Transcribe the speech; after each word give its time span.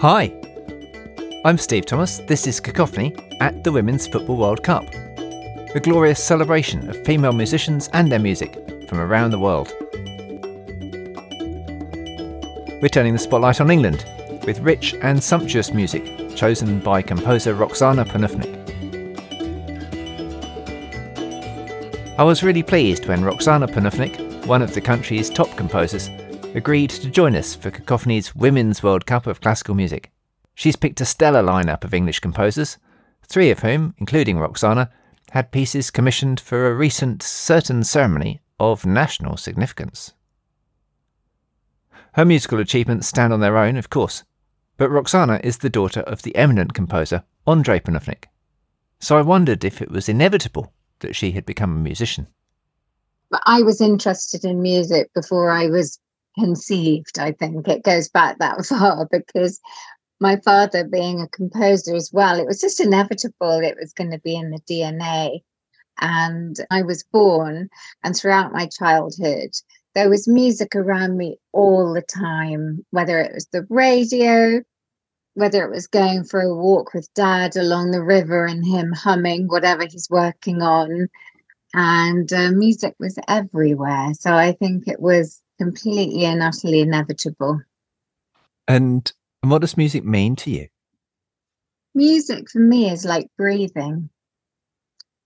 Hi, 0.00 0.32
I'm 1.44 1.58
Steve 1.58 1.84
Thomas. 1.84 2.20
This 2.20 2.46
is 2.46 2.58
Cacophony 2.58 3.14
at 3.40 3.62
the 3.64 3.70
Women's 3.70 4.06
Football 4.06 4.38
World 4.38 4.62
Cup, 4.62 4.86
a 5.74 5.78
glorious 5.78 6.24
celebration 6.24 6.88
of 6.88 7.04
female 7.04 7.34
musicians 7.34 7.90
and 7.92 8.10
their 8.10 8.18
music 8.18 8.54
from 8.88 8.98
around 8.98 9.30
the 9.30 9.38
world. 9.38 9.70
We're 12.80 12.88
turning 12.88 13.12
the 13.12 13.18
spotlight 13.18 13.60
on 13.60 13.70
England 13.70 14.06
with 14.46 14.60
rich 14.60 14.94
and 15.02 15.22
sumptuous 15.22 15.74
music 15.74 16.34
chosen 16.34 16.80
by 16.80 17.02
composer 17.02 17.54
Roxanna 17.54 18.06
Panufnik. 18.06 18.56
I 22.18 22.24
was 22.24 22.42
really 22.42 22.62
pleased 22.62 23.06
when 23.06 23.20
Roxanna 23.20 23.68
Panufnik, 23.68 24.46
one 24.46 24.62
of 24.62 24.72
the 24.72 24.80
country's 24.80 25.28
top 25.28 25.54
composers, 25.58 26.08
agreed 26.54 26.90
to 26.90 27.10
join 27.10 27.36
us 27.36 27.54
for 27.54 27.70
Cacophony's 27.70 28.34
Women's 28.34 28.82
World 28.82 29.06
Cup 29.06 29.26
of 29.26 29.40
Classical 29.40 29.74
Music. 29.74 30.10
She's 30.54 30.76
picked 30.76 31.00
a 31.00 31.04
stellar 31.04 31.42
lineup 31.42 31.84
of 31.84 31.94
English 31.94 32.20
composers, 32.20 32.76
three 33.26 33.50
of 33.50 33.60
whom, 33.60 33.94
including 33.98 34.36
Roxanna, 34.36 34.90
had 35.30 35.52
pieces 35.52 35.90
commissioned 35.90 36.40
for 36.40 36.66
a 36.66 36.74
recent 36.74 37.22
certain 37.22 37.84
ceremony 37.84 38.40
of 38.58 38.84
national 38.84 39.36
significance. 39.36 40.12
Her 42.14 42.24
musical 42.24 42.58
achievements 42.58 43.06
stand 43.06 43.32
on 43.32 43.40
their 43.40 43.56
own, 43.56 43.76
of 43.76 43.88
course, 43.88 44.24
but 44.76 44.90
Roxanna 44.90 45.40
is 45.44 45.58
the 45.58 45.70
daughter 45.70 46.00
of 46.00 46.22
the 46.22 46.34
eminent 46.34 46.74
composer 46.74 47.22
Andrei 47.46 47.78
Panufnik. 47.78 48.24
So 48.98 49.16
I 49.16 49.22
wondered 49.22 49.64
if 49.64 49.80
it 49.80 49.90
was 49.90 50.08
inevitable 50.08 50.72
that 50.98 51.14
she 51.14 51.30
had 51.30 51.46
become 51.46 51.72
a 51.72 51.80
musician. 51.80 52.26
I 53.46 53.62
was 53.62 53.80
interested 53.80 54.44
in 54.44 54.60
music 54.60 55.12
before 55.14 55.50
I 55.50 55.68
was 55.68 56.00
conceived. 56.38 57.18
I 57.18 57.32
think 57.32 57.68
it 57.68 57.84
goes 57.84 58.08
back 58.08 58.38
that 58.38 58.64
far 58.66 59.08
because 59.10 59.60
my 60.20 60.36
father 60.44 60.84
being 60.84 61.20
a 61.20 61.28
composer 61.28 61.94
as 61.94 62.10
well, 62.12 62.38
it 62.38 62.46
was 62.46 62.60
just 62.60 62.80
inevitable 62.80 63.60
it 63.60 63.76
was 63.80 63.92
going 63.92 64.10
to 64.10 64.20
be 64.20 64.36
in 64.36 64.50
the 64.50 64.60
DNA. 64.70 65.40
And 66.02 66.56
I 66.70 66.82
was 66.82 67.04
born, 67.12 67.68
and 68.02 68.16
throughout 68.16 68.52
my 68.52 68.66
childhood, 68.66 69.50
there 69.94 70.08
was 70.08 70.28
music 70.28 70.74
around 70.74 71.16
me 71.16 71.38
all 71.52 71.92
the 71.92 72.02
time, 72.02 72.84
whether 72.90 73.18
it 73.18 73.34
was 73.34 73.46
the 73.52 73.66
radio, 73.68 74.62
whether 75.34 75.64
it 75.64 75.70
was 75.70 75.86
going 75.86 76.24
for 76.24 76.40
a 76.40 76.54
walk 76.54 76.94
with 76.94 77.12
dad 77.14 77.56
along 77.56 77.90
the 77.90 78.02
river 78.02 78.46
and 78.46 78.64
him 78.64 78.92
humming 78.92 79.48
whatever 79.48 79.84
he's 79.84 80.08
working 80.10 80.62
on. 80.62 81.08
And 81.74 82.32
uh, 82.32 82.50
music 82.50 82.94
was 82.98 83.18
everywhere. 83.28 84.12
So 84.14 84.32
I 84.32 84.52
think 84.52 84.88
it 84.88 85.00
was 85.00 85.42
completely 85.60 86.24
and 86.24 86.42
utterly 86.42 86.80
inevitable. 86.80 87.60
And 88.66 89.12
what 89.42 89.60
does 89.60 89.76
music 89.76 90.04
mean 90.04 90.34
to 90.36 90.50
you? 90.50 90.68
Music 91.94 92.48
for 92.50 92.60
me 92.60 92.90
is 92.90 93.04
like 93.04 93.26
breathing. 93.36 94.08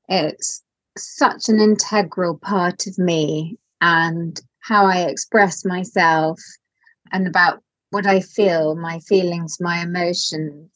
It's 0.09 0.63
such 0.99 1.49
an 1.49 1.61
integral 1.61 2.37
part 2.37 2.87
of 2.87 2.99
me 2.99 3.59
and 3.81 4.41
how 4.61 4.87
I 4.87 5.03
express 5.03 5.65
myself 5.65 6.41
and 7.13 7.29
about 7.29 7.63
what 7.91 8.07
I 8.07 8.21
feel, 8.21 8.75
my 8.75 8.99
feelings, 9.01 9.59
my 9.61 9.83
emotions. 9.83 10.71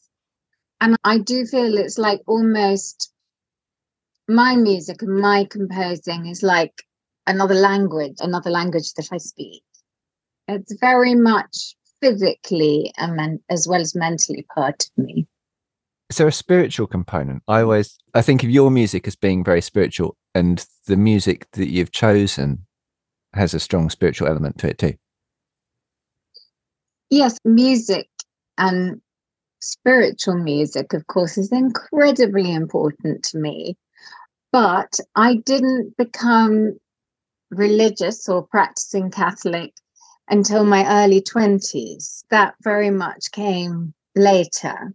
And 0.79 0.95
I 1.03 1.17
do 1.17 1.45
feel 1.45 1.77
it's 1.77 1.97
like 1.97 2.21
almost 2.27 3.11
my 4.29 4.55
music 4.55 5.01
and 5.01 5.19
my 5.19 5.45
composing 5.49 6.27
is 6.27 6.43
like 6.43 6.83
another 7.29 7.53
language, 7.53 8.15
another 8.19 8.49
language 8.49 8.93
that 8.95 9.07
I 9.11 9.17
speak. 9.17 9.63
It's 10.47 10.75
very 10.81 11.15
much 11.15 11.75
physically 12.01 12.91
and 12.97 13.15
men- 13.15 13.43
as 13.49 13.67
well 13.67 13.81
as 13.81 13.95
mentally 13.95 14.45
part 14.53 14.83
of 14.83 15.05
me. 15.05 15.27
Is 16.09 16.17
there 16.17 16.27
a 16.27 16.31
spiritual 16.31 16.87
component? 16.87 17.43
I 17.47 17.61
always 17.61 17.99
I 18.15 18.23
think 18.23 18.43
of 18.43 18.49
your 18.49 18.71
music 18.71 19.07
as 19.07 19.15
being 19.15 19.43
very 19.43 19.61
spiritual, 19.61 20.17
and 20.33 20.65
the 20.87 20.97
music 20.97 21.45
that 21.51 21.69
you've 21.69 21.91
chosen 21.91 22.65
has 23.33 23.53
a 23.53 23.59
strong 23.59 23.91
spiritual 23.91 24.27
element 24.27 24.57
to 24.59 24.69
it 24.69 24.79
too. 24.79 24.95
Yes, 27.11 27.37
music 27.45 28.09
and 28.57 28.99
spiritual 29.61 30.35
music, 30.35 30.93
of 30.93 31.05
course, 31.05 31.37
is 31.37 31.51
incredibly 31.51 32.51
important 32.51 33.23
to 33.25 33.37
me. 33.37 33.77
But 34.51 34.99
I 35.15 35.35
didn't 35.35 35.95
become 35.95 36.79
religious 37.51 38.27
or 38.29 38.43
practicing 38.43 39.11
Catholic 39.11 39.73
until 40.29 40.63
my 40.63 41.03
early 41.03 41.21
20s. 41.21 42.23
That 42.29 42.55
very 42.61 42.91
much 42.91 43.31
came 43.31 43.93
later. 44.15 44.93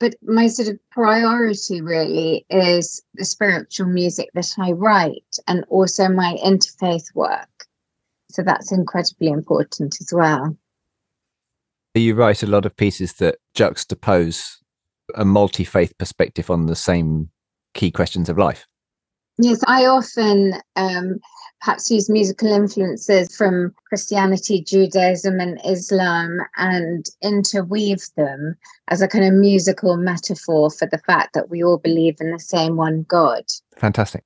But 0.00 0.16
my 0.22 0.48
sort 0.48 0.68
of 0.68 0.78
priority 0.90 1.80
really 1.80 2.44
is 2.50 3.02
the 3.14 3.24
spiritual 3.24 3.86
music 3.86 4.28
that 4.34 4.50
I 4.58 4.72
write 4.72 5.38
and 5.46 5.64
also 5.68 6.08
my 6.08 6.36
interfaith 6.44 7.14
work. 7.14 7.48
So 8.30 8.42
that's 8.42 8.72
incredibly 8.72 9.28
important 9.28 9.96
as 10.00 10.12
well. 10.12 10.56
You 11.94 12.16
write 12.16 12.42
a 12.42 12.48
lot 12.48 12.66
of 12.66 12.76
pieces 12.76 13.14
that 13.14 13.36
juxtapose 13.56 14.56
a 15.14 15.24
multi 15.24 15.64
faith 15.64 15.96
perspective 15.96 16.50
on 16.50 16.66
the 16.66 16.74
same 16.74 17.30
key 17.74 17.90
questions 17.90 18.28
of 18.28 18.36
life. 18.36 18.66
Yes, 19.38 19.60
I 19.66 19.86
often 19.86 20.54
um, 20.76 21.18
perhaps 21.60 21.90
use 21.90 22.08
musical 22.08 22.52
influences 22.52 23.34
from 23.34 23.74
Christianity, 23.88 24.62
Judaism, 24.62 25.40
and 25.40 25.60
Islam 25.64 26.38
and 26.56 27.06
interweave 27.22 28.02
them 28.16 28.56
as 28.88 29.02
a 29.02 29.08
kind 29.08 29.24
of 29.24 29.32
musical 29.32 29.96
metaphor 29.96 30.70
for 30.70 30.86
the 30.86 30.98
fact 30.98 31.34
that 31.34 31.50
we 31.50 31.64
all 31.64 31.78
believe 31.78 32.16
in 32.20 32.30
the 32.30 32.38
same 32.38 32.76
one 32.76 33.04
God. 33.08 33.44
Fantastic. 33.76 34.22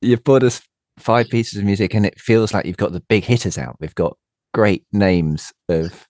You've 0.00 0.24
brought 0.24 0.44
us 0.44 0.62
five 0.98 1.28
pieces 1.28 1.58
of 1.58 1.64
music, 1.64 1.94
and 1.94 2.06
it 2.06 2.18
feels 2.18 2.54
like 2.54 2.64
you've 2.64 2.76
got 2.76 2.92
the 2.92 3.02
big 3.08 3.24
hitters 3.24 3.58
out. 3.58 3.76
We've 3.80 3.94
got 3.94 4.16
great 4.54 4.84
names 4.92 5.52
of 5.68 6.06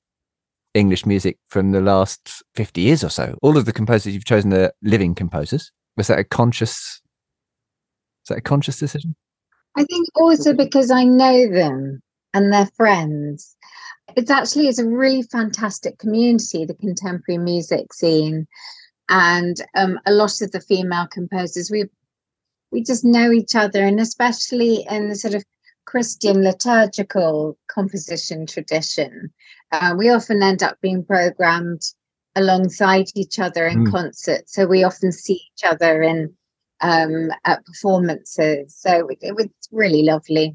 English 0.74 1.06
music 1.06 1.38
from 1.48 1.72
the 1.72 1.80
last 1.80 2.42
50 2.54 2.80
years 2.80 3.02
or 3.02 3.08
so. 3.08 3.36
All 3.42 3.56
of 3.56 3.64
the 3.64 3.72
composers 3.72 4.14
you've 4.14 4.24
chosen 4.24 4.52
are 4.52 4.72
living 4.82 5.14
composers. 5.14 5.72
Was 5.96 6.08
that 6.08 6.18
a 6.18 6.24
conscious 6.24 7.00
is 8.24 8.28
that 8.28 8.38
a 8.38 8.42
conscious 8.42 8.78
decision? 8.78 9.14
I 9.76 9.84
think 9.84 10.08
also 10.14 10.54
because 10.54 10.90
I 10.90 11.04
know 11.04 11.48
them 11.50 12.02
and 12.32 12.52
they're 12.52 12.70
friends. 12.76 13.56
It's 14.16 14.30
actually 14.30 14.68
it's 14.68 14.78
a 14.78 14.88
really 14.88 15.22
fantastic 15.22 15.98
community, 15.98 16.64
the 16.64 16.74
contemporary 16.74 17.38
music 17.38 17.92
scene, 17.92 18.46
and 19.08 19.56
um, 19.74 19.98
a 20.06 20.12
lot 20.12 20.40
of 20.40 20.52
the 20.52 20.60
female 20.60 21.06
composers 21.06 21.70
we 21.70 21.84
we 22.70 22.82
just 22.82 23.04
know 23.04 23.30
each 23.30 23.54
other, 23.54 23.84
and 23.84 24.00
especially 24.00 24.86
in 24.90 25.08
the 25.08 25.16
sort 25.16 25.34
of 25.34 25.44
Christian 25.84 26.42
liturgical 26.42 27.58
composition 27.68 28.46
tradition, 28.46 29.32
uh, 29.70 29.94
we 29.96 30.10
often 30.10 30.42
end 30.42 30.62
up 30.62 30.80
being 30.80 31.04
programmed 31.04 31.82
alongside 32.36 33.06
each 33.14 33.38
other 33.38 33.66
in 33.66 33.84
mm. 33.84 33.90
concert. 33.90 34.48
So 34.48 34.66
we 34.66 34.82
often 34.82 35.12
see 35.12 35.34
each 35.34 35.64
other 35.64 36.02
in 36.02 36.34
um, 36.84 37.30
at 37.44 37.64
performances. 37.64 38.76
So 38.76 39.08
it, 39.08 39.18
it 39.22 39.34
was 39.34 39.48
really 39.72 40.02
lovely. 40.02 40.54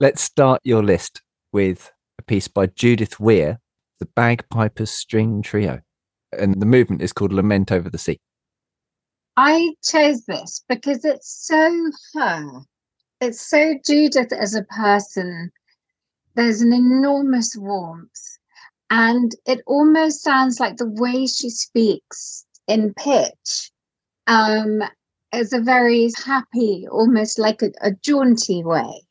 Let's 0.00 0.22
start 0.22 0.60
your 0.64 0.82
list 0.82 1.22
with 1.52 1.92
a 2.18 2.22
piece 2.22 2.48
by 2.48 2.66
Judith 2.66 3.20
Weir, 3.20 3.60
the 4.00 4.06
Bagpipers 4.06 4.90
String 4.90 5.42
Trio. 5.42 5.80
And 6.36 6.60
the 6.60 6.66
movement 6.66 7.02
is 7.02 7.12
called 7.12 7.32
Lament 7.32 7.70
Over 7.70 7.90
the 7.90 7.98
Sea. 7.98 8.18
I 9.36 9.74
chose 9.84 10.24
this 10.24 10.64
because 10.68 11.04
it's 11.04 11.46
so 11.46 11.90
her. 12.14 12.60
It's 13.20 13.40
so 13.40 13.74
Judith 13.84 14.32
as 14.32 14.54
a 14.54 14.64
person. 14.64 15.52
There's 16.34 16.62
an 16.62 16.72
enormous 16.72 17.54
warmth. 17.56 18.10
And 18.90 19.32
it 19.46 19.60
almost 19.66 20.22
sounds 20.22 20.58
like 20.58 20.76
the 20.76 20.88
way 20.88 21.26
she 21.26 21.50
speaks 21.50 22.46
in 22.66 22.94
pitch 22.94 23.72
um, 24.26 24.82
is 25.34 25.52
a 25.52 25.60
very 25.60 26.10
happy, 26.24 26.86
almost 26.90 27.38
like 27.38 27.62
a, 27.62 27.70
a 27.80 27.92
jaunty 27.92 28.64
way. 28.64 29.02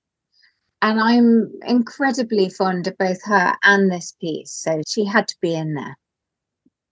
And 0.81 0.99
I'm 0.99 1.51
incredibly 1.65 2.49
fond 2.49 2.87
of 2.87 2.97
both 2.97 3.23
her 3.23 3.53
and 3.63 3.91
this 3.91 4.13
piece. 4.19 4.51
So 4.51 4.81
she 4.87 5.05
had 5.05 5.27
to 5.29 5.35
be 5.41 5.55
in 5.55 5.75
there. 5.75 5.97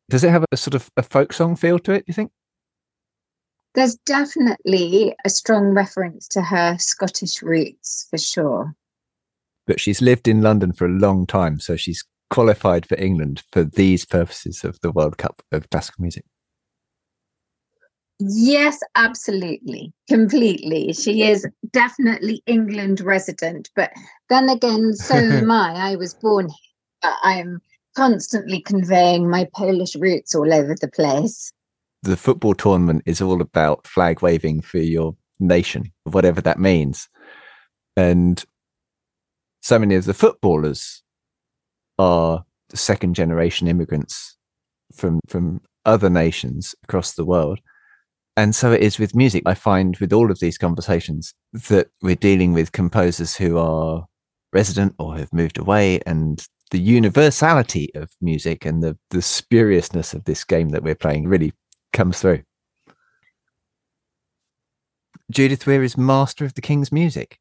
Does 0.10 0.24
it 0.24 0.30
have 0.32 0.46
a 0.52 0.58
sort 0.58 0.76
of 0.76 0.90
a 0.98 1.04
folk 1.04 1.34
song 1.34 1.56
feel 1.56 1.80
to 1.80 1.94
it, 1.94 2.06
do 2.06 2.10
you 2.10 2.14
think? 2.14 2.32
There's 3.74 3.96
definitely 4.06 5.16
a 5.26 5.30
strong 5.30 5.74
reference 5.74 6.28
to 6.30 6.42
her 6.42 6.78
Scottish 6.78 7.42
roots 7.42 8.08
for 8.10 8.18
sure. 8.18 8.76
But 9.68 9.80
she's 9.80 10.02
lived 10.02 10.28
in 10.28 10.42
London 10.42 10.74
for 10.74 10.86
a 10.86 10.90
long 10.90 11.26
time, 11.26 11.60
so 11.60 11.78
she's 11.78 12.04
qualified 12.30 12.86
for 12.86 12.98
England 12.98 13.44
for 13.52 13.64
these 13.64 14.06
purposes 14.06 14.64
of 14.64 14.80
the 14.82 14.92
World 14.92 15.18
Cup 15.18 15.42
of 15.52 15.70
classical 15.70 16.02
music. 16.02 16.26
Yes, 18.24 18.80
absolutely. 18.96 19.92
Completely. 20.08 20.94
She 20.94 21.24
is 21.24 21.48
definitely 21.72 22.44
England 22.46 23.02
resident. 23.02 23.72
But 23.76 23.92
then 24.30 24.48
again, 24.48 24.94
so 24.94 25.16
am 25.16 25.50
I. 25.50 25.74
I 25.74 25.96
was 25.96 26.14
born 26.14 26.50
here, 26.50 26.56
but 27.02 27.14
I'm 27.24 27.60
constantly 27.96 28.62
conveying 28.62 29.28
my 29.28 29.48
Polish 29.56 29.96
roots 29.96 30.36
all 30.36 30.54
over 30.54 30.76
the 30.80 30.88
place. 30.88 31.52
The 32.04 32.16
football 32.16 32.54
tournament 32.54 33.02
is 33.08 33.22
all 33.22 33.42
about 33.42 33.88
flag 33.88 34.22
waving 34.22 34.62
for 34.62 34.78
your 34.78 35.16
nation, 35.40 35.92
whatever 36.04 36.42
that 36.42 36.60
means. 36.60 37.10
And 37.98 38.44
so 39.62 39.80
many 39.80 39.96
of 39.96 40.06
the 40.06 40.14
footballers 40.14 41.02
are 41.98 42.46
second 42.74 43.16
generation 43.16 43.68
immigrants 43.68 44.38
from 44.94 45.20
from 45.28 45.62
other 45.86 46.10
nations 46.10 46.76
across 46.84 47.14
the 47.14 47.26
world. 47.26 47.60
And 48.42 48.56
so 48.56 48.72
it 48.72 48.82
is 48.82 48.98
with 48.98 49.14
music. 49.14 49.44
I 49.46 49.54
find 49.54 49.96
with 49.98 50.12
all 50.12 50.32
of 50.32 50.40
these 50.40 50.58
conversations 50.58 51.36
that 51.70 51.90
we're 52.02 52.16
dealing 52.16 52.54
with 52.54 52.72
composers 52.72 53.36
who 53.36 53.60
are 53.60 54.08
resident 54.52 54.96
or 54.98 55.16
have 55.16 55.32
moved 55.32 55.60
away 55.60 56.02
and 56.08 56.44
the 56.72 56.80
universality 56.80 57.92
of 57.94 58.10
music 58.20 58.66
and 58.66 58.82
the, 58.82 58.98
the 59.12 59.22
spuriousness 59.22 60.16
of 60.16 60.24
this 60.24 60.44
game 60.44 60.70
that 60.70 60.82
we're 60.82 60.96
playing 60.96 61.28
really 61.28 61.54
comes 61.94 62.20
through. 62.20 62.42
Judith 65.30 65.68
Weir 65.68 65.84
is 65.84 65.96
master 65.96 66.44
of 66.44 66.56
the 66.56 66.62
King's 66.62 66.92
music. 66.92 67.38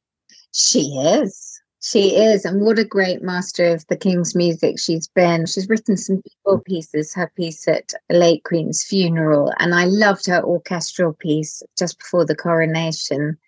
She 0.52 0.80
is. 0.80 1.49
She 1.82 2.16
is, 2.16 2.44
and 2.44 2.60
what 2.60 2.78
a 2.78 2.84
great 2.84 3.22
master 3.22 3.72
of 3.72 3.86
the 3.86 3.96
King's 3.96 4.34
music 4.34 4.78
she's 4.78 5.08
been. 5.08 5.46
She's 5.46 5.68
written 5.68 5.96
some 5.96 6.16
beautiful 6.16 6.60
mm. 6.60 6.64
pieces, 6.64 7.14
her 7.14 7.32
piece 7.34 7.66
at 7.66 7.94
the 8.10 8.18
late 8.18 8.44
Queen's 8.44 8.84
funeral, 8.84 9.52
and 9.58 9.74
I 9.74 9.86
loved 9.86 10.26
her 10.26 10.42
orchestral 10.42 11.14
piece 11.14 11.62
just 11.78 11.98
before 11.98 12.26
the 12.26 12.36
coronation. 12.36 13.38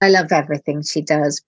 I 0.00 0.08
love 0.08 0.30
everything 0.30 0.82
she 0.82 1.02
does. 1.02 1.42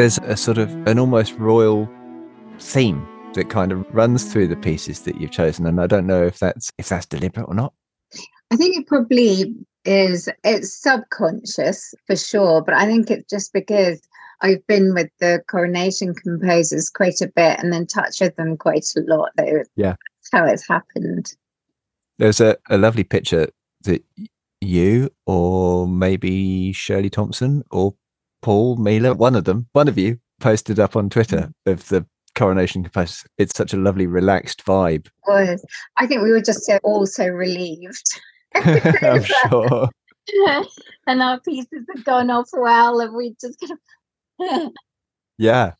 There's 0.00 0.16
a 0.20 0.34
sort 0.34 0.56
of 0.56 0.70
an 0.86 0.98
almost 0.98 1.34
royal 1.34 1.86
theme 2.58 3.06
that 3.34 3.50
kind 3.50 3.70
of 3.70 3.86
runs 3.94 4.32
through 4.32 4.48
the 4.48 4.56
pieces 4.56 5.02
that 5.02 5.20
you've 5.20 5.30
chosen 5.30 5.66
and 5.66 5.78
i 5.78 5.86
don't 5.86 6.06
know 6.06 6.24
if 6.24 6.38
that's 6.38 6.72
if 6.78 6.88
that's 6.88 7.04
deliberate 7.04 7.44
or 7.46 7.54
not. 7.54 7.74
I 8.50 8.56
think 8.56 8.78
it 8.78 8.86
probably 8.86 9.54
is 9.84 10.26
it's 10.42 10.72
subconscious 10.72 11.92
for 12.06 12.16
sure 12.16 12.62
but 12.62 12.72
i 12.72 12.86
think 12.86 13.10
it's 13.10 13.28
just 13.28 13.52
because 13.52 14.00
i've 14.40 14.66
been 14.66 14.94
with 14.94 15.10
the 15.20 15.42
coronation 15.50 16.14
composers 16.14 16.88
quite 16.88 17.20
a 17.20 17.28
bit 17.28 17.58
and 17.58 17.70
then 17.70 17.86
touched 17.86 18.22
with 18.22 18.34
them 18.36 18.56
quite 18.56 18.86
a 18.96 19.00
lot 19.02 19.32
yeah. 19.76 19.96
That's 19.96 20.30
how 20.32 20.46
it's 20.46 20.66
happened. 20.66 21.34
There's 22.18 22.40
a, 22.40 22.56
a 22.70 22.78
lovely 22.78 23.04
picture 23.04 23.48
that 23.82 24.04
you 24.60 25.10
or 25.26 25.86
maybe 25.88 26.72
shirley 26.72 27.10
thompson 27.10 27.64
or 27.70 27.94
Paul 28.42 28.76
Mealor, 28.76 29.16
one 29.16 29.36
of 29.36 29.44
them, 29.44 29.68
one 29.72 29.88
of 29.88 29.98
you 29.98 30.18
posted 30.40 30.78
up 30.78 30.96
on 30.96 31.10
Twitter 31.10 31.52
mm. 31.66 31.72
of 31.72 31.88
the 31.88 32.06
coronation 32.34 32.82
composer. 32.82 33.28
It's 33.38 33.56
such 33.56 33.72
a 33.72 33.76
lovely, 33.76 34.06
relaxed 34.06 34.64
vibe. 34.64 35.06
It 35.06 35.12
was. 35.26 35.64
I 35.96 36.06
think 36.06 36.22
we 36.22 36.30
were 36.30 36.42
just 36.42 36.64
so, 36.64 36.78
all 36.82 37.06
so 37.06 37.26
relieved. 37.26 38.20
I'm 38.54 39.22
sure. 39.50 39.88
and 41.06 41.22
our 41.22 41.40
pieces 41.40 41.84
had 41.94 42.04
gone 42.04 42.30
off 42.30 42.48
well, 42.52 43.00
and 43.00 43.14
we 43.14 43.34
just 43.40 43.58
kind 43.60 43.78
of. 44.42 44.72
yeah, 45.38 45.72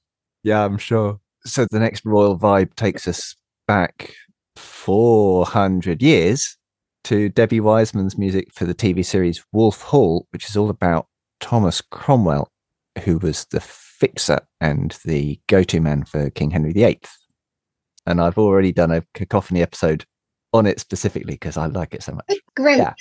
yeah, 0.42 0.64
I'm 0.64 0.78
sure. 0.78 1.20
So 1.44 1.66
the 1.70 1.80
next 1.80 2.04
royal 2.04 2.38
vibe 2.38 2.74
takes 2.74 3.08
us 3.08 3.34
back 3.66 4.14
400 4.56 6.02
years 6.02 6.58
to 7.04 7.30
Debbie 7.30 7.60
Wiseman's 7.60 8.18
music 8.18 8.52
for 8.52 8.66
the 8.66 8.74
TV 8.74 9.04
series 9.04 9.44
Wolf 9.52 9.80
Hall, 9.80 10.26
which 10.32 10.48
is 10.48 10.56
all 10.56 10.68
about 10.68 11.06
Thomas 11.40 11.80
Cromwell, 11.80 12.49
who 13.04 13.18
was 13.18 13.46
the 13.46 13.60
fixer 13.60 14.40
and 14.60 14.96
the 15.04 15.40
go 15.48 15.62
to 15.64 15.80
man 15.80 16.04
for 16.04 16.30
King 16.30 16.50
Henry 16.50 16.72
VIII. 16.72 17.00
And 18.06 18.20
I've 18.20 18.38
already 18.38 18.72
done 18.72 18.90
a 18.90 19.04
cacophony 19.14 19.62
episode 19.62 20.04
on 20.52 20.66
it 20.66 20.80
specifically 20.80 21.34
because 21.34 21.56
I 21.56 21.66
like 21.66 21.94
it 21.94 22.02
so 22.02 22.12
much. 22.12 22.38
Great. 22.56 22.78
Yeah. 22.78 22.94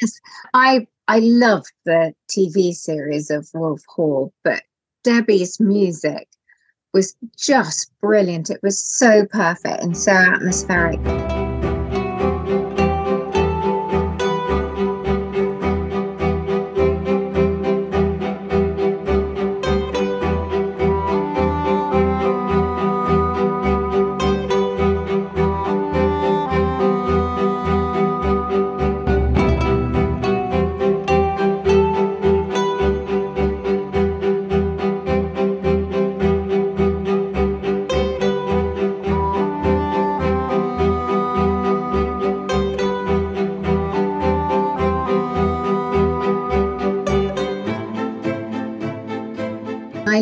I 0.53 0.87
I 1.07 1.19
loved 1.19 1.71
the 1.85 2.13
TV 2.29 2.73
series 2.73 3.31
of 3.31 3.49
Wolf 3.53 3.81
Hall, 3.87 4.31
but 4.43 4.61
Debbie's 5.03 5.59
music 5.59 6.27
was 6.93 7.15
just 7.37 7.91
brilliant. 8.01 8.49
It 8.49 8.59
was 8.61 8.83
so 8.83 9.25
perfect 9.25 9.81
and 9.81 9.97
so 9.97 10.11
atmospheric. 10.11 10.99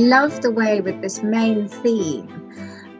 Love 0.07 0.41
the 0.41 0.51
way 0.51 0.79
with 0.79 1.01
this 1.01 1.21
main 1.21 1.67
theme. 1.67 2.29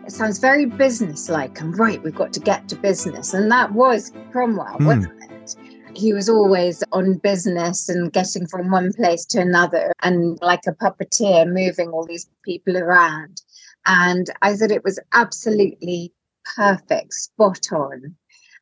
It 0.06 0.12
sounds 0.12 0.40
very 0.40 0.66
business-like 0.66 1.60
and 1.62 1.78
right, 1.80 2.04
we've 2.04 2.14
got 2.14 2.34
to 2.34 2.40
get 2.40 2.68
to 2.70 2.76
business. 2.76 3.34
And 3.34 3.50
that 3.52 3.72
was 3.72 4.12
Cromwell, 4.32 4.78
mm. 4.80 4.86
wasn't 4.86 5.24
it? 5.24 5.56
He 5.96 6.14
was 6.14 6.30
always 6.30 6.84
on 6.92 7.16
business 7.16 7.90
and 7.90 8.12
getting 8.12 8.46
from 8.46 8.72
one 8.72 8.92
place 8.94 9.26
to 9.28 9.40
another 9.40 9.94
and 10.04 10.38
like 10.42 10.68
a 10.68 10.74
puppeteer 10.74 11.48
moving 11.52 11.90
all 11.90 12.06
these 12.06 12.30
people 12.44 12.78
around. 12.78 13.42
And 13.86 14.28
I 14.42 14.56
thought 14.56 14.72
it 14.72 14.84
was 14.84 15.00
absolutely 15.14 16.14
perfect, 16.56 17.14
spot 17.14 17.72
on. 17.72 18.16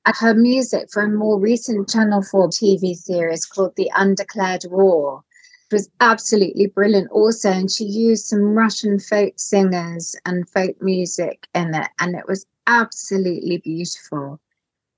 And 0.05 0.15
her 0.19 0.35
music 0.35 0.89
for 0.91 1.01
a 1.01 1.09
more 1.09 1.39
recent 1.39 1.89
Channel 1.89 2.21
4 2.21 2.49
TV 2.49 2.95
series 2.95 3.45
called 3.45 3.75
The 3.75 3.91
Undeclared 3.95 4.65
War 4.69 5.23
was 5.71 5.89
absolutely 5.99 6.67
brilliant 6.67 7.09
also 7.11 7.49
and 7.49 7.71
she 7.71 7.85
used 7.85 8.25
some 8.25 8.41
russian 8.41 8.99
folk 8.99 9.33
singers 9.37 10.15
and 10.25 10.47
folk 10.49 10.75
music 10.81 11.47
in 11.55 11.73
it 11.73 11.89
and 11.99 12.15
it 12.15 12.27
was 12.27 12.45
absolutely 12.67 13.57
beautiful. 13.57 14.39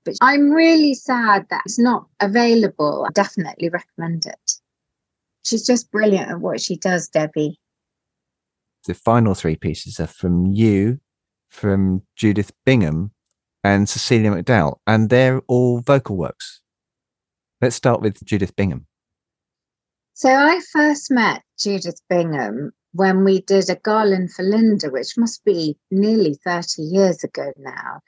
But 0.04 0.16
i'm 0.20 0.50
really 0.50 0.94
sad 0.94 1.46
that 1.50 1.62
it's 1.66 1.78
not 1.78 2.06
available. 2.20 3.04
I 3.06 3.12
definitely 3.12 3.68
recommend 3.68 4.26
it. 4.26 4.52
She's 5.44 5.66
just 5.66 5.90
brilliant 5.90 6.30
at 6.30 6.40
what 6.40 6.60
she 6.60 6.76
does 6.76 7.08
debbie. 7.08 7.58
The 8.86 8.94
final 8.94 9.34
three 9.34 9.56
pieces 9.56 10.00
are 10.00 10.06
from 10.06 10.46
you 10.46 11.00
from 11.50 12.02
judith 12.14 12.52
bingham 12.66 13.12
and 13.64 13.88
cecilia 13.88 14.30
mcdowall 14.30 14.76
and 14.86 15.10
they're 15.10 15.40
all 15.48 15.80
vocal 15.80 16.16
works. 16.16 16.60
Let's 17.60 17.76
start 17.76 18.00
with 18.00 18.24
judith 18.24 18.54
bingham 18.56 18.87
so 20.18 20.30
I 20.30 20.58
first 20.72 21.12
met 21.12 21.44
Judith 21.60 22.00
Bingham 22.10 22.72
when 22.92 23.22
we 23.22 23.40
did 23.42 23.70
a 23.70 23.76
garland 23.76 24.32
for 24.32 24.42
Linda, 24.42 24.90
which 24.90 25.16
must 25.16 25.44
be 25.44 25.76
nearly 25.92 26.34
30 26.44 26.82
years 26.82 27.22
ago 27.22 27.52
now. 27.56 28.00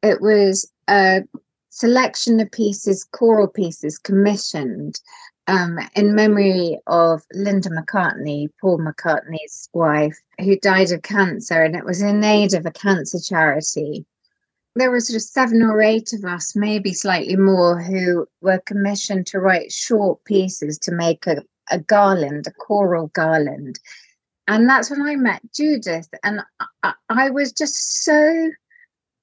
It 0.00 0.20
was 0.20 0.70
a 0.86 1.22
selection 1.70 2.38
of 2.38 2.52
pieces, 2.52 3.02
choral 3.02 3.48
pieces 3.48 3.98
commissioned 3.98 5.00
um, 5.48 5.80
in 5.96 6.14
memory 6.14 6.78
of 6.86 7.24
Linda 7.34 7.70
McCartney, 7.70 8.46
Paul 8.60 8.78
McCartney's 8.78 9.68
wife, 9.72 10.16
who 10.38 10.56
died 10.60 10.92
of 10.92 11.02
cancer, 11.02 11.64
and 11.64 11.74
it 11.74 11.84
was 11.84 12.00
in 12.00 12.22
aid 12.22 12.54
of 12.54 12.64
a 12.64 12.70
cancer 12.70 13.18
charity. 13.18 14.06
There 14.76 14.92
were 14.92 15.00
sort 15.00 15.16
of 15.16 15.22
seven 15.22 15.62
or 15.62 15.82
eight 15.82 16.12
of 16.12 16.24
us, 16.24 16.54
maybe 16.54 16.92
slightly 16.92 17.34
more, 17.34 17.82
who 17.82 18.28
were 18.40 18.62
commissioned 18.66 19.26
to 19.26 19.40
write 19.40 19.72
short 19.72 20.22
pieces 20.22 20.78
to 20.78 20.92
make 20.92 21.26
a 21.26 21.42
a 21.70 21.78
garland, 21.78 22.46
a 22.46 22.52
choral 22.52 23.08
garland. 23.08 23.78
And 24.48 24.68
that's 24.68 24.90
when 24.90 25.02
I 25.02 25.16
met 25.16 25.42
Judith. 25.54 26.08
And 26.22 26.40
I, 26.82 26.92
I 27.08 27.30
was 27.30 27.52
just 27.52 28.04
so 28.04 28.50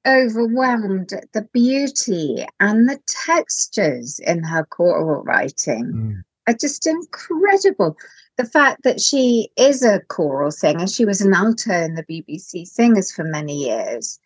overwhelmed 0.05 1.13
at 1.13 1.31
the 1.31 1.47
beauty 1.53 2.45
and 2.59 2.89
the 2.89 2.99
textures 3.07 4.19
in 4.19 4.43
her 4.43 4.65
choral 4.65 5.23
writing 5.23 5.85
mm. 5.85 6.21
are 6.47 6.57
just 6.57 6.85
incredible. 6.85 7.95
The 8.37 8.45
fact 8.45 8.83
that 8.83 8.99
she 8.99 9.49
is 9.57 9.83
a 9.83 10.01
choral 10.09 10.51
singer, 10.51 10.87
she 10.87 11.05
was 11.05 11.21
an 11.21 11.33
alto 11.33 11.71
in 11.71 11.95
the 11.95 12.03
BBC 12.03 12.67
Singers 12.67 13.11
for 13.11 13.23
many 13.23 13.65
years. 13.65 14.19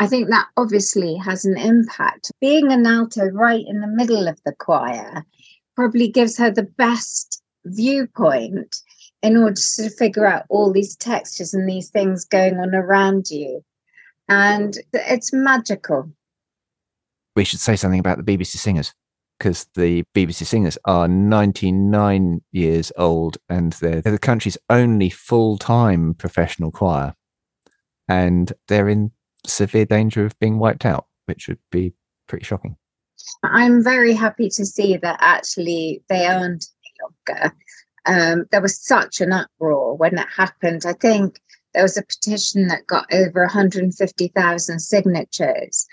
I 0.00 0.06
think 0.06 0.28
that 0.28 0.46
obviously 0.56 1.16
has 1.16 1.44
an 1.44 1.58
impact. 1.58 2.30
Being 2.40 2.70
an 2.70 2.86
alto 2.86 3.26
right 3.26 3.64
in 3.66 3.80
the 3.80 3.88
middle 3.88 4.28
of 4.28 4.40
the 4.44 4.52
choir 4.52 5.24
probably 5.74 6.08
gives 6.08 6.38
her 6.38 6.50
the 6.50 6.62
best 6.62 7.37
viewpoint 7.68 8.76
in 9.22 9.36
order 9.36 9.60
to 9.76 9.90
figure 9.90 10.26
out 10.26 10.44
all 10.48 10.72
these 10.72 10.96
textures 10.96 11.52
and 11.52 11.68
these 11.68 11.90
things 11.90 12.24
going 12.24 12.58
on 12.58 12.74
around 12.74 13.30
you. 13.30 13.64
And 14.28 14.76
it's 14.92 15.32
magical. 15.32 16.10
We 17.34 17.44
should 17.44 17.60
say 17.60 17.76
something 17.76 18.00
about 18.00 18.24
the 18.24 18.36
BBC 18.36 18.56
Singers 18.56 18.94
because 19.38 19.66
the 19.74 20.04
BBC 20.14 20.44
Singers 20.44 20.76
are 20.84 21.08
99 21.08 22.40
years 22.52 22.92
old 22.96 23.38
and 23.48 23.72
they're, 23.74 24.00
they're 24.00 24.12
the 24.12 24.18
country's 24.18 24.58
only 24.68 25.10
full 25.10 25.56
time 25.58 26.14
professional 26.14 26.70
choir. 26.70 27.14
And 28.08 28.52
they're 28.68 28.88
in 28.88 29.12
severe 29.46 29.84
danger 29.84 30.24
of 30.24 30.38
being 30.38 30.58
wiped 30.58 30.84
out, 30.84 31.06
which 31.26 31.48
would 31.48 31.58
be 31.70 31.92
pretty 32.26 32.44
shocking. 32.44 32.76
I'm 33.42 33.82
very 33.82 34.14
happy 34.14 34.48
to 34.50 34.64
see 34.64 34.96
that 34.96 35.18
actually 35.20 36.02
they 36.08 36.26
aren't 36.26 36.66
longer. 37.02 37.54
Um, 38.06 38.46
there 38.50 38.62
was 38.62 38.80
such 38.80 39.20
an 39.20 39.32
uproar 39.32 39.96
when 39.96 40.14
that 40.14 40.28
happened. 40.34 40.84
I 40.86 40.94
think 40.94 41.40
there 41.74 41.82
was 41.82 41.96
a 41.96 42.02
petition 42.02 42.68
that 42.68 42.86
got 42.86 43.12
over 43.12 43.42
150,000 43.42 44.78
signatures. 44.80 45.86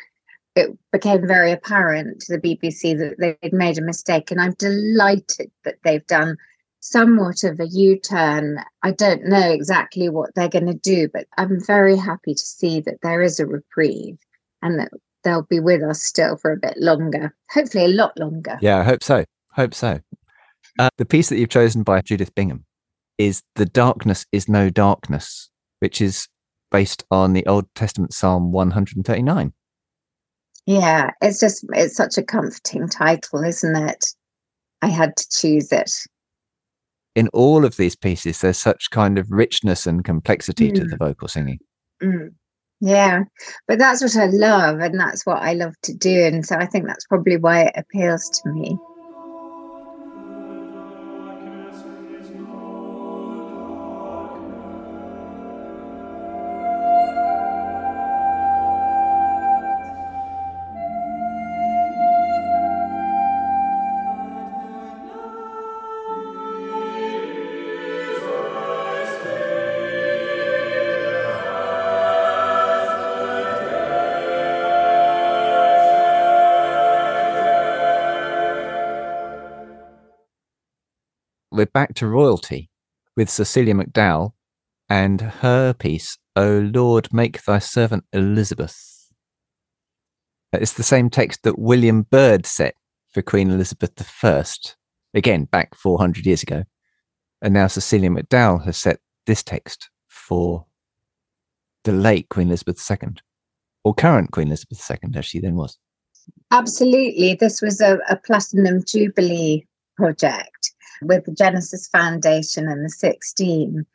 It 0.56 0.70
became 0.92 1.28
very 1.28 1.52
apparent 1.52 2.22
to 2.22 2.38
the 2.38 2.42
BBC 2.42 2.98
that 2.98 3.38
they'd 3.42 3.54
made 3.54 3.78
a 3.78 3.82
mistake, 3.82 4.32
and 4.32 4.40
I'm 4.40 4.54
delighted 4.54 5.52
that 5.66 5.76
they've 5.84 6.06
done 6.08 6.38
somewhat 6.80 7.44
of 7.44 7.60
a 7.60 7.68
U 7.68 8.00
turn. 8.00 8.60
I 8.84 8.92
don't 8.92 9.26
know 9.26 9.52
exactly 9.52 10.08
what 10.08 10.34
they're 10.36 10.48
going 10.48 10.68
to 10.68 10.74
do, 10.74 11.10
but 11.12 11.26
I'm 11.38 11.60
very 11.66 11.98
happy 11.98 12.34
to 12.34 12.40
see 12.40 12.80
that 12.82 13.02
there 13.02 13.22
is 13.22 13.40
a 13.40 13.46
reprieve 13.46 14.18
and 14.62 14.80
that 14.80 14.92
they'll 15.24 15.42
be 15.42 15.60
with 15.60 15.82
us 15.84 16.04
still 16.04 16.38
for 16.38 16.52
a 16.54 16.58
bit 16.58 16.78
longer, 16.78 17.36
hopefully, 17.50 17.86
a 17.86 17.90
lot 17.90 18.18
longer. 18.18 18.58
Yeah, 18.62 18.80
I 18.80 18.84
hope 18.84 19.04
so. 19.04 19.26
Hope 19.54 19.74
so. 19.74 20.00
Uh, 20.78 20.90
the 20.98 21.06
piece 21.06 21.30
that 21.30 21.38
you've 21.38 21.50
chosen 21.50 21.84
by 21.84 22.02
Judith 22.02 22.34
Bingham 22.36 22.66
is 23.18 23.42
The 23.56 23.66
Darkness 23.66 24.26
is 24.32 24.50
No 24.50 24.70
Darkness, 24.70 25.50
which 25.80 26.02
is 26.02 26.28
based 26.72 27.06
on 27.12 27.34
the 27.34 27.46
Old 27.46 27.66
Testament 27.76 28.14
Psalm 28.14 28.52
139. 28.52 29.54
Yeah, 30.66 31.12
it's 31.22 31.40
just, 31.40 31.66
it's 31.74 31.96
such 31.96 32.18
a 32.18 32.24
comforting 32.24 32.90
title, 32.90 33.44
isn't 33.44 33.76
it? 33.76 34.06
I 34.82 34.88
had 34.88 35.16
to 35.16 35.26
choose 35.30 35.72
it. 35.72 35.92
In 37.16 37.30
all 37.30 37.64
of 37.64 37.78
these 37.78 37.96
pieces, 37.96 38.42
there's 38.42 38.58
such 38.58 38.90
kind 38.90 39.18
of 39.18 39.32
richness 39.32 39.88
and 39.88 40.04
complexity 40.04 40.72
mm. 40.72 40.76
to 40.76 40.86
the 40.86 40.98
vocal 40.98 41.30
singing. 41.30 41.60
Mm. 42.04 42.34
Yeah, 42.82 43.24
but 43.70 43.80
that's 43.80 44.02
what 44.02 44.18
I 44.18 44.26
love, 44.26 44.80
and 44.80 45.00
that's 45.00 45.26
what 45.26 45.42
I 45.42 45.54
love 45.54 45.74
to 45.84 45.94
do. 45.94 46.26
And 46.26 46.46
so 46.46 46.58
I 46.58 46.66
think 46.66 46.86
that's 46.88 47.06
probably 47.06 47.38
why 47.38 47.62
it 47.62 47.74
appeals 47.78 48.30
to 48.30 48.50
me. 48.50 48.78
We're 81.66 81.72
back 81.72 81.96
to 81.96 82.06
royalty 82.06 82.70
with 83.18 83.28
Cecilia 83.28 83.74
McDowall 83.74 84.34
and 84.88 85.20
her 85.20 85.74
piece, 85.74 86.16
O 86.36 86.60
Lord, 86.72 87.12
make 87.12 87.44
thy 87.44 87.58
servant 87.58 88.04
Elizabeth. 88.14 89.12
It's 90.54 90.74
the 90.74 90.84
same 90.84 91.10
text 91.10 91.42
that 91.42 91.58
William 91.58 92.04
Byrd 92.04 92.46
set 92.46 92.76
for 93.10 93.24
Queen 93.24 93.50
Elizabeth 93.50 93.94
I, 94.24 94.46
again, 95.16 95.46
back 95.46 95.74
400 95.74 96.28
years 96.28 96.44
ago. 96.44 96.66
And 97.42 97.56
now 97.56 97.66
Cecilia 97.66 98.12
McDowall 98.12 98.64
has 98.66 98.78
set 98.78 99.00
this 99.26 99.42
text 99.42 99.90
for 100.08 100.68
the 101.84 101.94
late 101.94 102.30
Queen 102.30 102.50
Elizabeth 102.50 102.80
II, 102.92 103.16
or 103.84 103.96
current 103.96 104.30
Queen 104.30 104.50
Elizabeth 104.50 104.88
II, 104.88 105.18
as 105.18 105.26
she 105.26 105.40
then 105.40 105.56
was. 105.56 105.80
Absolutely. 106.52 107.34
This 107.34 107.60
was 107.60 107.82
a, 107.82 107.98
a 108.08 108.18
Platinum 108.18 108.84
Jubilee 108.86 109.66
project 109.98 110.55
with 111.02 111.26
the 111.26 111.32
Genesis 111.32 111.88
Foundation 111.88 112.68
and 112.68 112.84
the 112.84 112.90
16. 112.90 113.86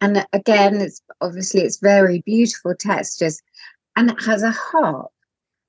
And 0.00 0.26
again, 0.32 0.80
it's 0.80 1.00
obviously 1.20 1.62
it's 1.62 1.78
very 1.78 2.22
beautiful 2.26 2.74
textures 2.74 3.40
and 3.96 4.10
it 4.10 4.22
has 4.22 4.42
a 4.42 4.50
harp. 4.50 5.10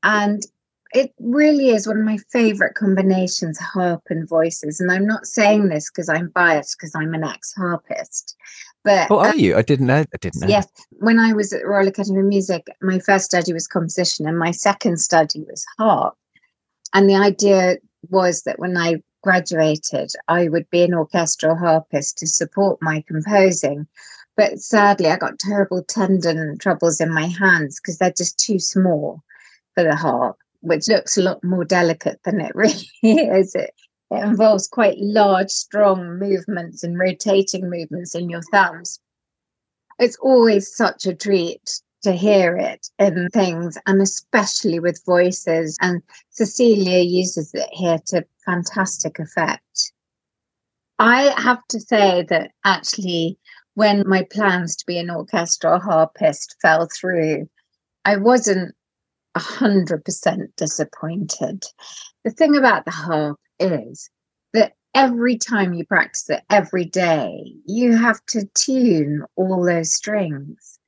And 0.03 0.45
it 0.93 1.13
really 1.19 1.69
is 1.69 1.87
one 1.87 1.99
of 1.99 2.05
my 2.05 2.17
favorite 2.31 2.75
combinations, 2.75 3.59
harp 3.59 4.01
and 4.09 4.27
voices. 4.27 4.79
And 4.79 4.91
I'm 4.91 5.05
not 5.05 5.25
saying 5.25 5.67
this 5.67 5.89
because 5.89 6.09
I'm 6.09 6.29
biased 6.29 6.77
because 6.77 6.95
I'm 6.95 7.13
an 7.13 7.23
ex-harpist. 7.23 8.35
But 8.83 9.11
Oh, 9.11 9.19
are 9.19 9.29
um, 9.29 9.39
you? 9.39 9.57
I 9.57 9.61
didn't 9.61 9.87
know 9.87 10.05
I 10.13 10.17
didn't 10.21 10.41
know. 10.41 10.47
Yes. 10.47 10.67
When 10.91 11.19
I 11.19 11.33
was 11.33 11.51
at 11.51 11.61
the 11.61 11.67
Royal 11.67 11.87
Academy 11.87 12.19
of 12.19 12.25
Music, 12.25 12.67
my 12.81 12.99
first 12.99 13.25
study 13.25 13.51
was 13.51 13.67
composition 13.67 14.27
and 14.27 14.39
my 14.39 14.51
second 14.51 14.99
study 14.99 15.41
was 15.41 15.65
harp. 15.77 16.15
And 16.93 17.09
the 17.09 17.15
idea 17.15 17.77
was 18.09 18.43
that 18.43 18.59
when 18.59 18.77
I 18.77 19.01
graduated, 19.25 20.11
I 20.27 20.49
would 20.49 20.69
be 20.69 20.83
an 20.83 20.93
orchestral 20.93 21.55
harpist 21.55 22.19
to 22.19 22.27
support 22.27 22.77
my 22.79 23.03
composing. 23.07 23.87
But 24.37 24.59
sadly, 24.59 25.07
I 25.07 25.17
got 25.17 25.39
terrible 25.39 25.81
tendon 25.81 26.59
troubles 26.59 27.01
in 27.01 27.11
my 27.11 27.25
hands 27.25 27.79
because 27.79 27.97
they're 27.97 28.11
just 28.11 28.37
too 28.37 28.59
small 28.59 29.23
for 29.73 29.83
the 29.83 29.95
harp, 29.95 30.37
which 30.61 30.87
looks 30.87 31.17
a 31.17 31.23
lot 31.23 31.43
more 31.43 31.65
delicate 31.65 32.19
than 32.23 32.39
it 32.39 32.51
really 32.55 32.87
is. 33.01 33.55
It, 33.55 33.71
it 34.11 34.23
involves 34.23 34.67
quite 34.67 34.99
large, 34.99 35.49
strong 35.49 36.19
movements 36.19 36.83
and 36.83 36.99
rotating 36.99 37.67
movements 37.67 38.13
in 38.13 38.29
your 38.29 38.43
thumbs. 38.51 38.99
It's 39.97 40.17
always 40.21 40.75
such 40.75 41.07
a 41.07 41.15
treat 41.15 41.81
to 42.03 42.11
hear 42.11 42.55
it 42.57 42.87
in 42.99 43.27
things, 43.33 43.75
and 43.87 44.03
especially 44.03 44.79
with 44.79 45.03
voices. 45.03 45.79
And 45.81 46.03
Cecilia 46.29 46.99
uses 46.99 47.51
it 47.55 47.69
here 47.71 47.97
to 48.07 48.23
fantastic 48.45 49.19
effect. 49.19 49.91
I 50.99 51.33
have 51.37 51.59
to 51.69 51.79
say 51.79 52.23
that 52.29 52.51
actually, 52.63 53.37
when 53.73 54.07
my 54.07 54.25
plans 54.31 54.75
to 54.77 54.85
be 54.85 54.97
an 54.97 55.09
orchestral 55.09 55.79
harpist 55.79 56.55
fell 56.61 56.87
through, 56.87 57.49
I 58.05 58.17
wasn't 58.17 58.73
100% 59.35 60.55
disappointed. 60.55 61.63
The 62.23 62.31
thing 62.31 62.55
about 62.55 62.85
the 62.85 62.91
harp 62.91 63.37
is 63.59 64.09
that 64.53 64.73
every 64.93 65.37
time 65.37 65.73
you 65.73 65.85
practice 65.85 66.29
it 66.29 66.43
every 66.49 66.85
day, 66.85 67.53
you 67.65 67.97
have 67.97 68.23
to 68.27 68.47
tune 68.53 69.23
all 69.35 69.65
those 69.65 69.93
strings 69.93 70.79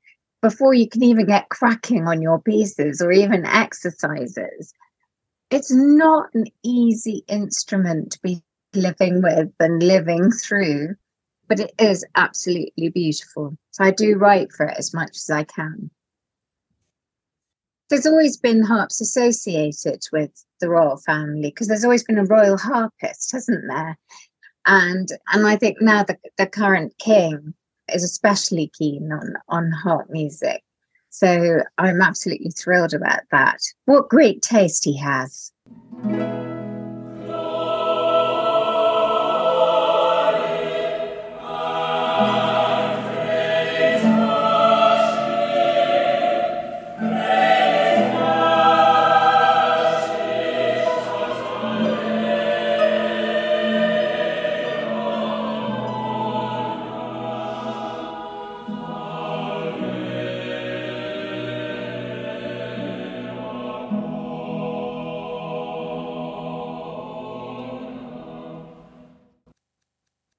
before 0.42 0.74
you 0.74 0.88
can 0.88 1.04
even 1.04 1.26
get 1.26 1.50
cracking 1.50 2.08
on 2.08 2.22
your 2.22 2.42
pieces 2.42 3.02
or 3.02 3.12
even 3.12 3.46
exercises. 3.46 4.74
It's 5.50 5.72
not 5.72 6.30
an 6.34 6.46
easy 6.64 7.24
instrument 7.28 8.12
to 8.12 8.20
be 8.22 8.44
living 8.74 9.22
with 9.22 9.52
and 9.60 9.82
living 9.82 10.32
through, 10.32 10.96
but 11.48 11.60
it 11.60 11.74
is 11.80 12.06
absolutely 12.16 12.90
beautiful. 12.90 13.58
So 13.72 13.86
I 13.86 13.92
do 13.92 14.18
write 14.18 14.52
for 14.52 14.66
it 14.66 14.78
as 14.78 14.94
much 14.94 15.16
as 15.16 15.30
I 15.30 15.44
can. 15.46 15.90
There's 17.90 18.06
always 18.06 18.36
been 18.36 18.64
harps 18.64 19.00
associated 19.00 20.02
with 20.12 20.32
the 20.60 20.70
royal 20.70 20.98
family 20.98 21.50
because 21.50 21.70
there's 21.70 21.86
always 21.86 22.04
been 22.04 22.18
a 22.18 22.26
royal 22.26 22.58
harpist, 22.58 23.32
hasn't 23.32 23.64
there? 23.70 23.98
And 24.66 25.08
and 25.32 25.48
I 25.48 25.56
think 25.56 25.82
now 25.82 26.04
the, 26.04 26.18
the 26.38 26.48
current 26.48 26.94
king 27.00 27.54
is 27.94 28.04
especially 28.04 28.70
keen 28.78 29.10
on 29.14 29.36
on 29.48 29.72
harp 29.72 30.10
music. 30.10 30.62
So 31.18 31.64
I'm 31.80 32.00
absolutely 32.00 32.52
thrilled 32.52 32.94
about 32.94 33.22
that. 33.32 33.58
What 33.86 34.08
great 34.08 34.44
taste 34.44 34.86
he 34.86 34.96
has. 34.98 35.52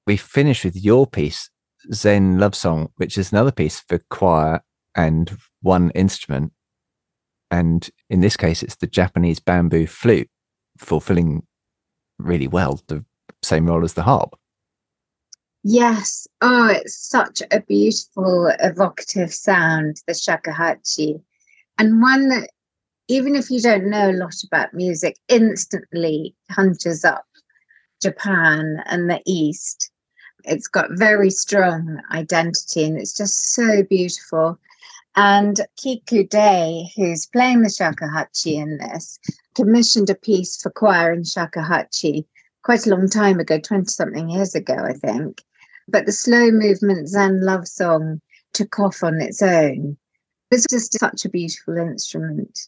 We 0.09 0.17
finish 0.17 0.65
with 0.65 0.75
your 0.75 1.05
piece, 1.05 1.51
Zen 1.93 2.39
Love 2.39 2.55
Song, 2.55 2.89
which 2.95 3.15
is 3.15 3.31
another 3.31 3.51
piece 3.51 3.79
for 3.81 3.99
choir 4.09 4.59
and 4.95 5.37
one 5.61 5.91
instrument. 5.91 6.51
And 7.51 7.87
in 8.09 8.21
this 8.21 8.35
case, 8.35 8.63
it's 8.63 8.77
the 8.77 8.87
Japanese 8.87 9.39
bamboo 9.39 9.85
flute, 9.85 10.27
fulfilling 10.79 11.43
really 12.17 12.47
well 12.47 12.81
the 12.87 13.05
same 13.43 13.67
role 13.67 13.83
as 13.83 13.93
the 13.93 14.01
harp. 14.01 14.33
Yes. 15.63 16.27
Oh, 16.41 16.69
it's 16.69 16.97
such 17.07 17.43
a 17.51 17.61
beautiful, 17.61 18.51
evocative 18.59 19.31
sound, 19.31 20.01
the 20.07 20.13
shakuhachi. 20.13 21.21
And 21.77 22.01
one 22.01 22.29
that, 22.29 22.49
even 23.09 23.35
if 23.35 23.51
you 23.51 23.61
don't 23.61 23.91
know 23.91 24.09
a 24.09 24.13
lot 24.13 24.33
about 24.43 24.73
music, 24.73 25.17
instantly 25.27 26.35
conjures 26.51 27.05
up 27.05 27.25
Japan 28.01 28.81
and 28.87 29.07
the 29.07 29.21
East. 29.27 29.91
It's 30.45 30.67
got 30.67 30.91
very 30.91 31.29
strong 31.29 32.01
identity 32.11 32.83
and 32.83 32.97
it's 32.97 33.15
just 33.15 33.53
so 33.53 33.83
beautiful. 33.83 34.59
And 35.15 35.59
Kiku 35.77 36.23
Day, 36.23 36.91
who's 36.95 37.25
playing 37.25 37.61
the 37.61 37.69
shakuhachi 37.69 38.53
in 38.53 38.77
this, 38.77 39.19
commissioned 39.55 40.09
a 40.09 40.15
piece 40.15 40.61
for 40.61 40.69
choir 40.69 41.11
in 41.11 41.23
shakuhachi 41.23 42.25
quite 42.63 42.85
a 42.85 42.89
long 42.89 43.09
time 43.09 43.39
ago, 43.39 43.59
20 43.59 43.85
something 43.89 44.29
years 44.29 44.55
ago, 44.55 44.75
I 44.75 44.93
think. 44.93 45.43
But 45.87 46.05
the 46.05 46.11
slow 46.11 46.51
movement 46.51 47.09
Zen 47.09 47.41
love 47.41 47.67
song 47.67 48.21
took 48.53 48.79
off 48.79 49.03
on 49.03 49.19
its 49.21 49.41
own. 49.41 49.97
It's 50.51 50.65
just 50.69 50.97
such 50.99 51.25
a 51.25 51.29
beautiful 51.29 51.77
instrument. 51.77 52.67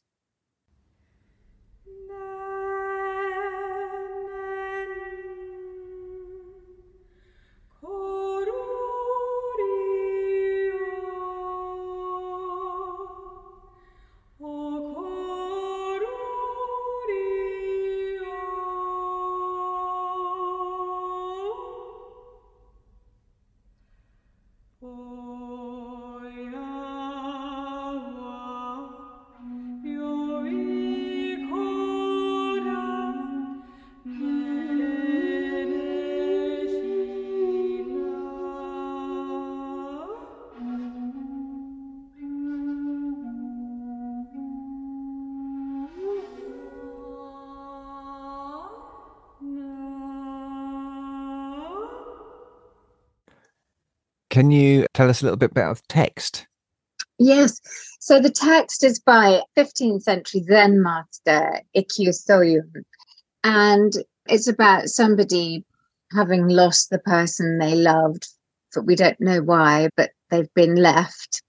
Can 54.32 54.50
you 54.50 54.86
tell 54.94 55.10
us 55.10 55.22
a 55.22 55.26
little 55.26 55.38
bit 55.38 55.52
about 55.52 55.76
the 55.76 55.84
text? 55.90 56.48
Yes. 57.20 57.60
So 58.00 58.20
the 58.20 58.32
text 58.32 58.82
is 58.82 58.98
by 58.98 59.42
15th 59.58 60.04
century 60.04 60.42
Zen 60.44 60.82
master 60.82 61.62
Ikkyu 61.76 62.10
Sojun. 62.10 62.84
And 63.44 63.92
it's 64.28 64.48
about 64.48 64.88
somebody 64.88 65.66
having 66.14 66.48
lost 66.48 66.90
the 66.90 67.00
person 67.00 67.58
they 67.58 67.76
loved, 67.76 68.30
but 68.74 68.86
we 68.86 68.96
don't 68.96 69.20
know 69.20 69.42
why, 69.42 69.90
but 69.98 70.12
they've 70.30 70.54
been 70.56 70.76
left. 70.76 71.44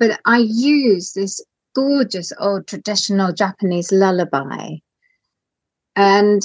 But 0.00 0.18
I 0.24 0.38
use 0.38 1.12
this 1.12 1.44
gorgeous 1.74 2.32
old 2.40 2.66
traditional 2.66 3.34
Japanese 3.34 3.92
lullaby. 3.92 4.76
And 5.94 6.40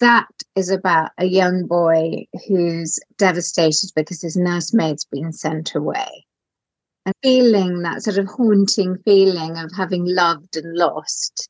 that 0.00 0.28
is 0.54 0.70
about 0.70 1.10
a 1.18 1.26
young 1.26 1.66
boy 1.66 2.26
who's 2.46 2.98
devastated 3.16 3.90
because 3.94 4.22
his 4.22 4.36
nursemaid's 4.36 5.04
been 5.04 5.32
sent 5.32 5.74
away. 5.74 6.26
And 7.06 7.14
feeling 7.22 7.82
that 7.82 8.02
sort 8.02 8.18
of 8.18 8.26
haunting 8.26 8.98
feeling 9.04 9.56
of 9.56 9.70
having 9.74 10.04
loved 10.04 10.56
and 10.56 10.76
lost 10.76 11.48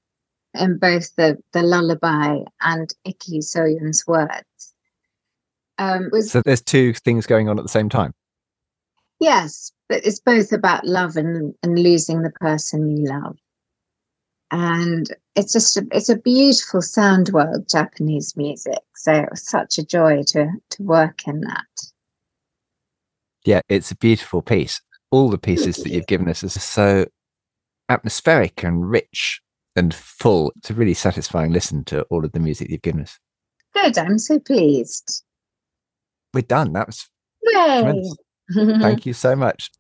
in 0.55 0.79
both 0.79 1.15
the, 1.17 1.37
the 1.53 1.63
lullaby 1.63 2.39
and 2.61 2.95
Ikkyu 3.07 3.43
Sojun's 3.43 4.07
words. 4.07 4.75
Um, 5.79 6.09
was, 6.13 6.31
so 6.31 6.43
there's 6.45 6.63
two 6.63 6.93
things 6.93 7.27
going 7.27 7.49
on 7.49 7.59
at 7.59 7.65
the 7.65 7.69
same 7.69 7.89
time? 7.89 8.13
Yes, 9.21 9.73
but 9.89 10.05
it's 10.07 10.21
both 10.21 10.53
about 10.53 10.85
love 10.85 11.17
and, 11.17 11.55
and 11.63 11.79
losing 11.79 12.23
the 12.23 12.31
person 12.31 12.97
you 12.97 13.07
love 13.09 13.37
and 14.51 15.15
it's 15.37 15.53
just 15.53 15.77
a, 15.77 15.87
it's 15.93 16.09
a 16.09 16.17
beautiful 16.17 16.81
sound 16.81 17.31
world 17.31 17.69
japanese 17.69 18.37
music. 18.37 18.81
So 18.97 19.13
it 19.13 19.31
was 19.31 19.47
such 19.47 19.79
a 19.79 19.85
joy 19.85 20.23
to 20.29 20.51
to 20.71 20.83
work 20.83 21.27
in 21.27 21.41
that. 21.43 21.67
Yeah 23.45 23.61
it's 23.69 23.91
a 23.91 23.97
beautiful 23.97 24.43
piece. 24.43 24.81
All 25.11 25.31
the 25.31 25.39
pieces 25.39 25.77
that 25.77 25.91
you've 25.91 26.07
given 26.07 26.29
us 26.29 26.45
are 26.45 26.49
so 26.49 27.07
atmospheric 27.89 28.63
and 28.63 28.91
rich 28.91 29.41
and 29.75 29.95
full. 29.95 30.53
It's 30.57 30.71
a 30.71 30.75
really 30.75 30.95
satisfying 30.95 31.53
listen 31.53 31.85
to 31.85 32.03
all 32.05 32.25
of 32.25 32.33
the 32.33 32.41
music 32.41 32.71
you've 32.71 32.83
given 32.83 33.03
us. 33.03 33.19
Good 33.75 33.99
i'm 33.99 34.19
so 34.19 34.39
pleased. 34.39 35.25
We're 36.33 36.43
done. 36.43 36.73
That 36.73 36.87
was 36.87 37.09
Yay. 37.43 38.03
thank 38.81 39.07
you 39.07 39.13
so 39.13 39.37
much. 39.37 39.71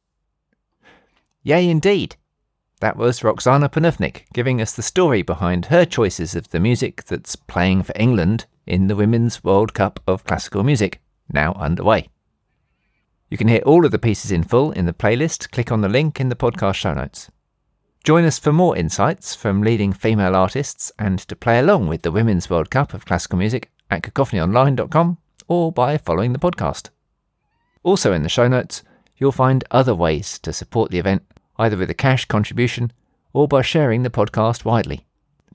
Yay 1.42 1.68
indeed 1.68 2.16
that 2.80 2.96
was 2.96 3.20
Roxanna 3.20 3.70
Panufnik 3.70 4.24
giving 4.32 4.60
us 4.60 4.72
the 4.72 4.82
story 4.82 5.22
behind 5.22 5.66
her 5.66 5.84
choices 5.84 6.34
of 6.34 6.50
the 6.50 6.60
music 6.60 7.04
that's 7.04 7.36
playing 7.36 7.82
for 7.82 7.92
England 7.96 8.46
in 8.66 8.86
the 8.86 8.96
Women's 8.96 9.42
World 9.42 9.74
Cup 9.74 10.00
of 10.06 10.24
Classical 10.24 10.62
Music, 10.62 11.00
now 11.32 11.52
underway. 11.54 12.08
You 13.30 13.36
can 13.36 13.48
hear 13.48 13.62
all 13.66 13.84
of 13.84 13.90
the 13.90 13.98
pieces 13.98 14.30
in 14.30 14.44
full 14.44 14.72
in 14.72 14.86
the 14.86 14.92
playlist. 14.92 15.50
Click 15.50 15.70
on 15.70 15.80
the 15.80 15.88
link 15.88 16.20
in 16.20 16.28
the 16.28 16.36
podcast 16.36 16.76
show 16.76 16.94
notes. 16.94 17.30
Join 18.04 18.24
us 18.24 18.38
for 18.38 18.52
more 18.52 18.76
insights 18.76 19.34
from 19.34 19.62
leading 19.62 19.92
female 19.92 20.34
artists 20.34 20.92
and 20.98 21.18
to 21.18 21.36
play 21.36 21.58
along 21.58 21.88
with 21.88 22.02
the 22.02 22.12
Women's 22.12 22.48
World 22.48 22.70
Cup 22.70 22.94
of 22.94 23.04
Classical 23.04 23.38
Music 23.38 23.70
at 23.90 24.02
cacophonyonline.com 24.02 25.18
or 25.46 25.72
by 25.72 25.98
following 25.98 26.32
the 26.32 26.38
podcast. 26.38 26.90
Also 27.82 28.12
in 28.12 28.22
the 28.22 28.28
show 28.28 28.48
notes, 28.48 28.82
you'll 29.16 29.32
find 29.32 29.64
other 29.70 29.94
ways 29.94 30.38
to 30.38 30.52
support 30.52 30.90
the 30.90 30.98
event 30.98 31.22
either 31.58 31.76
with 31.76 31.90
a 31.90 31.94
cash 31.94 32.24
contribution 32.24 32.92
or 33.32 33.48
by 33.48 33.62
sharing 33.62 34.02
the 34.02 34.10
podcast 34.10 34.64
widely. 34.64 35.06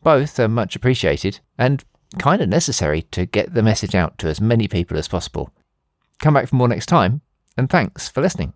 Both 0.02 0.40
are 0.40 0.48
much 0.48 0.76
appreciated 0.76 1.40
and 1.58 1.84
kind 2.20 2.42
of 2.42 2.50
necessary 2.50 3.04
to 3.12 3.26
get 3.26 3.54
the 3.54 3.64
message 3.64 3.96
out 3.96 4.18
to 4.20 4.28
as 4.28 4.42
many 4.42 4.68
people 4.68 4.98
as 4.98 5.08
possible. 5.08 5.50
Come 6.20 6.36
back 6.36 6.48
for 6.48 6.56
more 6.56 6.68
next 6.68 6.86
time, 6.86 7.22
and 7.58 7.70
thanks 7.70 8.10
for 8.10 8.22
listening. 8.22 8.54